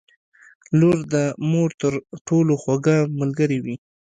•لور 0.79 0.97
د 1.13 1.15
مور 1.49 1.69
تر 1.81 1.93
ټولو 2.27 2.53
خوږه 2.61 2.97
ملګرې 3.19 3.59
وي. 3.65 3.75